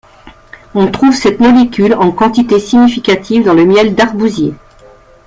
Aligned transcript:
On 0.73 0.89
trouve 0.89 1.13
cette 1.13 1.39
molécule 1.39 1.93
en 1.93 2.11
quantité 2.11 2.57
significative 2.59 3.45
dans 3.45 3.53
le 3.53 3.65
miel 3.67 3.93
d'arbousier. 3.93 4.55